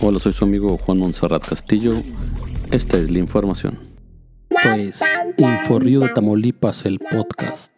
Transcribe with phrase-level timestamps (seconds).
[0.00, 1.92] Hola, soy su amigo Juan Monserrat Castillo.
[2.70, 3.80] Esta es la información.
[4.48, 5.02] Esto es
[5.38, 7.76] Inforrío de Tamaulipas, el podcast.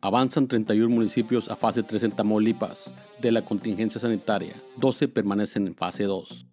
[0.00, 4.54] Avanzan 31 municipios a fase 3 en Tamaulipas de la contingencia sanitaria.
[4.76, 6.46] 12 permanecen en fase 2.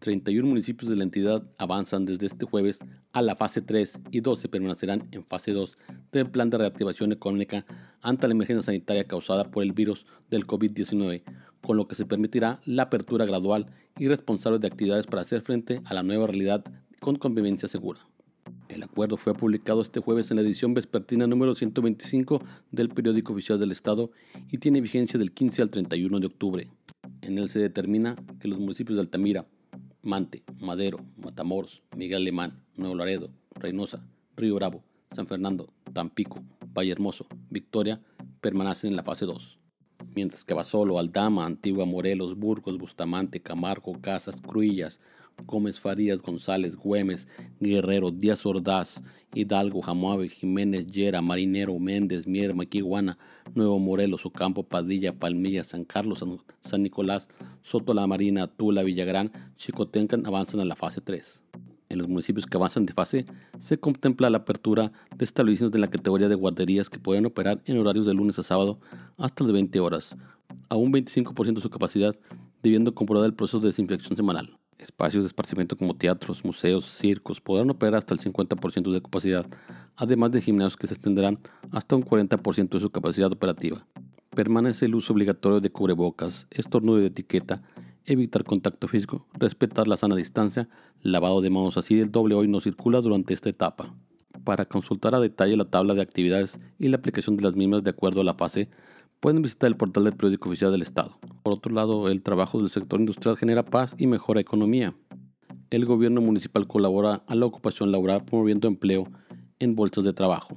[0.00, 2.80] 31 municipios de la entidad avanzan desde este jueves
[3.12, 5.78] a la fase 3 y 12 permanecerán en fase 2
[6.10, 7.64] del plan de reactivación económica
[8.02, 11.22] ante la emergencia sanitaria causada por el virus del COVID-19,
[11.62, 13.66] con lo que se permitirá la apertura gradual
[13.98, 16.64] y responsable de actividades para hacer frente a la nueva realidad
[17.00, 18.06] con convivencia segura.
[18.68, 23.60] El acuerdo fue publicado este jueves en la edición vespertina número 125 del periódico oficial
[23.60, 24.10] del Estado
[24.50, 26.68] y tiene vigencia del 15 al 31 de octubre.
[27.20, 29.46] En él se determina que los municipios de Altamira,
[30.02, 34.04] Mante, Madero, Matamoros, Miguel Alemán, Nuevo Laredo, Reynosa,
[34.36, 38.00] Río Bravo, San Fernando, Tampico, Valle Hermoso, Victoria
[38.40, 39.61] permanecen en la fase 2.
[40.14, 45.00] Mientras que Basolo, Aldama, Antigua Morelos, Burgos, Bustamante, Camargo, Casas, Cruillas,
[45.46, 47.28] Gómez Farías, González, Güemes,
[47.60, 49.02] Guerrero, Díaz Ordaz,
[49.34, 53.18] Hidalgo, Jamuave, Jiménez, Llera, Marinero, Méndez, Mier, Maquiguana,
[53.54, 56.24] Nuevo Morelos, Ocampo, Padilla, Palmilla, San Carlos,
[56.60, 57.28] San, Nicolás,
[57.62, 61.42] Soto La Marina, Tula, Villagrán, Chicotencan avanzan a la fase 3.
[61.92, 63.26] En los municipios que avanzan de fase,
[63.58, 67.76] se contempla la apertura de establecimientos de la categoría de guarderías que pueden operar en
[67.76, 68.80] horarios de lunes a sábado
[69.18, 70.16] hasta las 20 horas,
[70.70, 72.18] a un 25% de su capacidad,
[72.62, 74.56] debiendo comprobar el proceso de desinfección semanal.
[74.78, 79.46] Espacios de esparcimiento como teatros, museos, circos podrán operar hasta el 50% de capacidad,
[79.94, 81.38] además de gimnasios que se extenderán
[81.72, 83.86] hasta un 40% de su capacidad operativa.
[84.30, 87.60] Permanece el uso obligatorio de cubrebocas, estornudo de etiqueta,
[88.06, 90.68] evitar contacto físico, respetar la sana distancia,
[91.02, 93.94] lavado de manos así el doble hoy no circula durante esta etapa.
[94.44, 97.90] Para consultar a detalle la tabla de actividades y la aplicación de las mismas de
[97.90, 98.68] acuerdo a la fase,
[99.20, 101.18] pueden visitar el portal del periódico oficial del Estado.
[101.42, 104.96] Por otro lado, el trabajo del sector industrial genera paz y mejora economía.
[105.70, 109.06] El gobierno municipal colabora a la ocupación laboral promoviendo empleo
[109.60, 110.56] en bolsas de trabajo.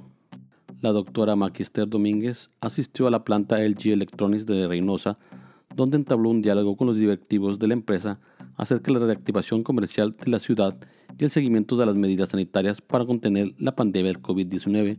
[0.80, 5.18] La doctora Maquister Domínguez asistió a la planta LG Electronics de Reynosa,
[5.76, 8.18] donde entabló un diálogo con los directivos de la empresa
[8.56, 10.76] acerca de la reactivación comercial de la ciudad
[11.18, 14.98] y el seguimiento de las medidas sanitarias para contener la pandemia del COVID-19,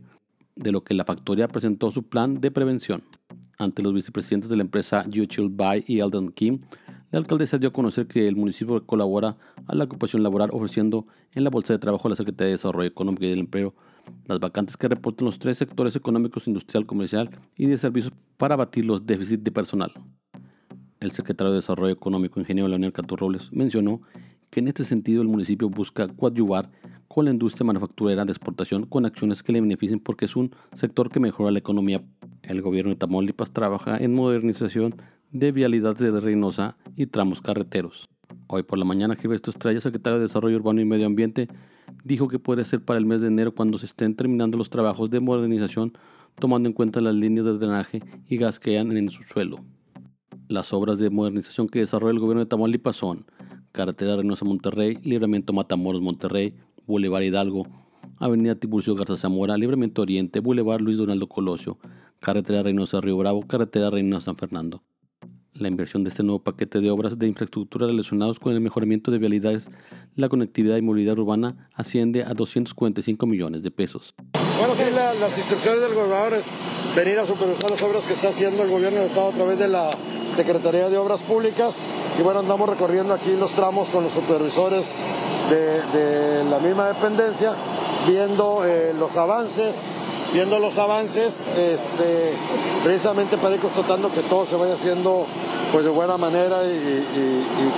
[0.54, 3.02] de lo que la factoría presentó su plan de prevención.
[3.58, 6.60] Ante los vicepresidentes de la empresa Yuchil Bai y Alden Kim,
[7.10, 11.42] la alcaldesa dio a conocer que el municipio colabora a la ocupación laboral ofreciendo en
[11.42, 13.74] la Bolsa de Trabajo a la Secretaría de Desarrollo Económico y del Empleo
[14.26, 18.84] las vacantes que reportan los tres sectores económicos, industrial, comercial y de servicios para abatir
[18.84, 19.92] los déficits de personal.
[21.00, 24.00] El secretario de Desarrollo Económico, ingeniero Leonel Robles, mencionó
[24.50, 26.70] que en este sentido el municipio busca coadyuvar
[27.06, 31.10] con la industria manufacturera de exportación con acciones que le beneficien porque es un sector
[31.10, 32.02] que mejora la economía
[32.42, 34.94] el gobierno de Tamaulipas trabaja en modernización
[35.32, 38.08] de vialidades de Reynosa y tramos carreteros.
[38.46, 41.48] Hoy por la mañana, Gilberto Estrella, secretario de Desarrollo Urbano y Medio Ambiente,
[42.04, 45.10] dijo que puede ser para el mes de enero cuando se estén terminando los trabajos
[45.10, 45.92] de modernización,
[46.38, 49.58] tomando en cuenta las líneas de drenaje y gas que hayan en el subsuelo.
[50.48, 53.26] Las obras de modernización que desarrolla el gobierno de Tamaulipas son
[53.70, 56.54] Carretera Reynosa Monterrey, Libramiento Matamoros Monterrey,
[56.86, 57.66] Boulevard Hidalgo,
[58.18, 61.78] Avenida Tiburcio Garza Zamora, Libramiento Oriente, Boulevard Luis Donaldo Colosio,
[62.20, 64.82] Carretera Reynosa Río Bravo, Carretera Reynosa San Fernando.
[65.52, 69.18] La inversión de este nuevo paquete de obras de infraestructura relacionados con el mejoramiento de
[69.18, 69.68] vialidades,
[70.14, 74.14] la conectividad y movilidad urbana asciende a 245 millones de pesos.
[74.58, 76.62] Bueno, sí, las instrucciones del gobernador es
[76.96, 79.68] venir a supervisar las obras que está haciendo el gobierno del Estado a través de
[79.68, 79.90] la
[80.34, 81.78] Secretaría de Obras Públicas.
[82.18, 85.00] Y bueno, andamos recorriendo aquí los tramos con los supervisores
[85.50, 87.54] de, la misma dependencia,
[88.06, 89.90] viendo eh, los avances
[90.32, 92.34] viendo los avances, este,
[92.84, 95.26] precisamente para ir constatando que todo se vaya haciendo
[95.72, 97.06] pues de buena manera y,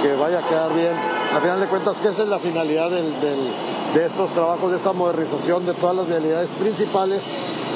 [0.03, 0.93] que vaya a quedar bien.
[1.34, 5.67] A final de cuentas, que esa es la finalidad de estos trabajos, de esta modernización
[5.67, 7.22] de todas las vialidades principales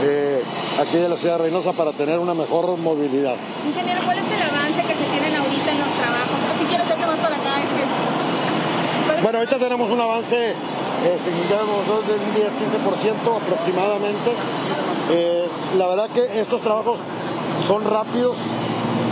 [0.02, 0.42] eh,
[0.80, 3.36] aquí de la ciudad de Reynosa para tener una mejor movilidad.
[3.66, 6.34] Ingeniero, ¿cuál es el avance que se tienen ahorita en los trabajos?
[6.58, 10.54] si hacerte más para acá, es Bueno, ahorita tenemos un avance
[11.04, 14.30] eh, significamos de un 10-15% aproximadamente.
[15.10, 15.44] Eh,
[15.76, 16.98] la verdad que estos trabajos
[17.68, 18.38] son rápidos,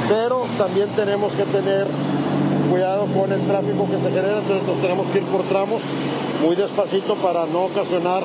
[0.09, 1.87] pero también tenemos que tener
[2.71, 5.83] cuidado con el tráfico que se genera, entonces nos tenemos que ir por tramos
[6.43, 8.23] muy despacito para no ocasionar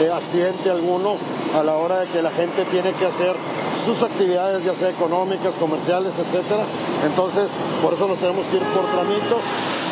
[0.00, 1.16] eh, accidente alguno
[1.54, 3.34] a la hora de que la gente tiene que hacer
[3.76, 6.64] sus actividades, ya sea económicas, comerciales, etcétera.
[7.06, 7.52] Entonces,
[7.82, 9.42] por eso nos tenemos que ir por tramitos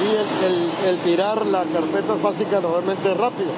[0.05, 3.51] y el, tirar la carpeta básica normalmente es rápido.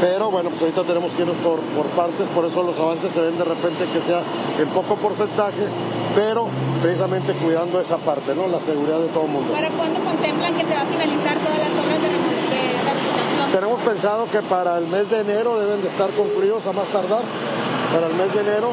[0.00, 3.20] Pero bueno, pues ahorita tenemos que ir por, por partes, por eso los avances se
[3.20, 4.22] ven de repente que sea
[4.58, 5.66] en poco porcentaje
[6.14, 6.48] pero
[6.82, 8.48] precisamente cuidando esa parte, ¿no?
[8.48, 9.52] La seguridad de todo el mundo.
[9.52, 12.29] ¿Para cuándo contemplan que se va a finalizar todas las obras de?
[13.52, 17.22] Tenemos pensado que para el mes de enero deben de estar concluidos a más tardar,
[17.92, 18.70] para el mes de enero,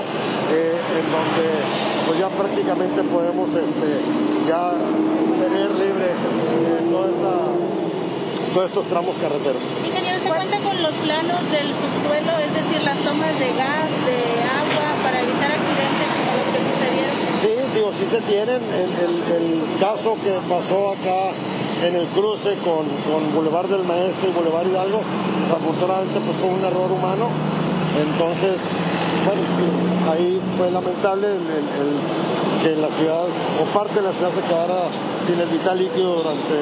[0.53, 1.45] eh, en donde
[2.05, 3.89] pues ya prácticamente podemos este,
[4.47, 4.71] ya
[5.41, 7.33] tener libre eh, toda esta,
[8.53, 9.61] todos estos tramos carreteros.
[9.89, 14.19] Ingeniero, ¿se cuenta con los planos del subsuelo, es decir, las tomas de gas, de
[14.45, 17.17] agua, para evitar accidentes como los que sucedieron?
[17.41, 18.61] Sí, digo, sí se tienen.
[18.61, 19.47] El, el- el
[19.81, 21.33] caso que pasó acá
[21.85, 25.01] en el cruce con, con Boulevard del Maestro y Boulevard Hidalgo,
[25.41, 27.29] desafortunadamente pues fue un error humano.
[27.97, 28.57] Entonces,
[29.25, 29.41] bueno,
[30.13, 31.49] ahí fue lamentable el-
[31.81, 31.99] el-
[32.63, 34.89] que la ciudad o parte de la ciudad se quedara
[35.25, 36.57] sin el vital líquido durante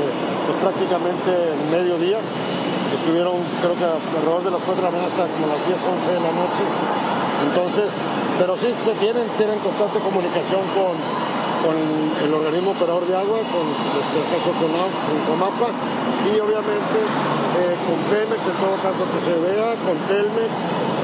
[0.46, 1.32] pues, prácticamente
[1.72, 2.20] medio día.
[3.00, 6.12] Estuvieron creo que alrededor de las 4 de la mañana hasta como las 10, 11
[6.16, 6.64] de la noche.
[7.48, 7.90] Entonces,
[8.40, 10.96] pero sí se tienen, tienen constante comunicación con,
[11.66, 15.74] con el organismo operador de agua, con este caso con, con Comapa
[16.30, 20.54] y obviamente eh, con Pemex en todo caso que se vea, con Telmex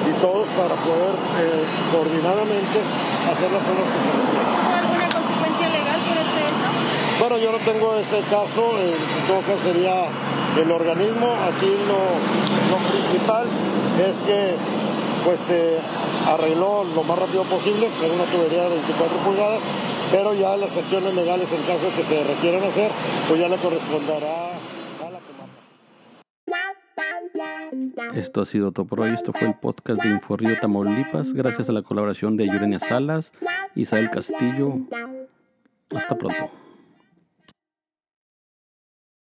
[0.05, 4.53] y todos para poder eh, coordinadamente hacer las obras que se requieren.
[4.61, 6.69] ¿Hubo alguna consecuencia legal por este hecho?
[7.25, 9.97] Bueno, yo no tengo ese caso, eh, en todo caso sería
[10.61, 11.41] el organismo.
[11.41, 12.01] Aquí lo,
[12.69, 13.49] lo principal
[13.97, 14.53] es que
[15.25, 15.77] pues se
[16.27, 19.61] arregló lo más rápido posible, es una tubería de 24 pulgadas,
[20.11, 22.91] pero ya las acciones legales en caso que se requieran hacer,
[23.27, 24.51] pues ya le corresponderá
[24.99, 25.61] a la Comapa.
[28.15, 29.11] Esto ha sido todo por hoy.
[29.11, 31.33] Esto fue el podcast de Inforrío Tamaulipas.
[31.33, 33.31] Gracias a la colaboración de Yurenia Salas,
[33.75, 34.79] Isabel Castillo.
[35.95, 36.51] Hasta pronto.